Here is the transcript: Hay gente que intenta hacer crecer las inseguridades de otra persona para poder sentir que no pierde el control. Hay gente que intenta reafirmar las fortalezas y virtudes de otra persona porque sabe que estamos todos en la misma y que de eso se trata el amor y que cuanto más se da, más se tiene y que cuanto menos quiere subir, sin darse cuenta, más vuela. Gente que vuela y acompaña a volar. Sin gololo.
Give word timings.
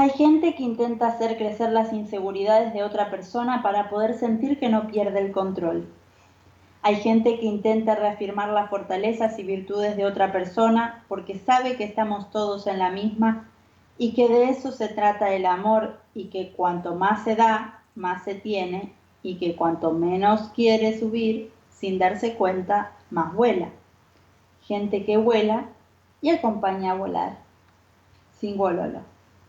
Hay 0.00 0.10
gente 0.10 0.54
que 0.54 0.62
intenta 0.62 1.08
hacer 1.08 1.36
crecer 1.36 1.72
las 1.72 1.92
inseguridades 1.92 2.72
de 2.72 2.84
otra 2.84 3.10
persona 3.10 3.64
para 3.64 3.90
poder 3.90 4.14
sentir 4.14 4.60
que 4.60 4.68
no 4.68 4.86
pierde 4.86 5.18
el 5.18 5.32
control. 5.32 5.88
Hay 6.82 6.94
gente 7.00 7.40
que 7.40 7.46
intenta 7.46 7.96
reafirmar 7.96 8.50
las 8.50 8.70
fortalezas 8.70 9.36
y 9.40 9.42
virtudes 9.42 9.96
de 9.96 10.06
otra 10.06 10.30
persona 10.30 11.04
porque 11.08 11.36
sabe 11.40 11.74
que 11.74 11.82
estamos 11.82 12.30
todos 12.30 12.68
en 12.68 12.78
la 12.78 12.90
misma 12.90 13.48
y 13.98 14.14
que 14.14 14.28
de 14.28 14.50
eso 14.50 14.70
se 14.70 14.86
trata 14.86 15.34
el 15.34 15.44
amor 15.44 15.98
y 16.14 16.26
que 16.26 16.52
cuanto 16.52 16.94
más 16.94 17.24
se 17.24 17.34
da, 17.34 17.82
más 17.96 18.22
se 18.22 18.36
tiene 18.36 18.92
y 19.24 19.38
que 19.38 19.56
cuanto 19.56 19.90
menos 19.90 20.42
quiere 20.54 20.96
subir, 20.96 21.50
sin 21.70 21.98
darse 21.98 22.34
cuenta, 22.34 22.92
más 23.10 23.34
vuela. 23.34 23.70
Gente 24.62 25.04
que 25.04 25.16
vuela 25.16 25.64
y 26.22 26.30
acompaña 26.30 26.92
a 26.92 26.94
volar. 26.94 27.38
Sin 28.38 28.56
gololo. 28.56 29.17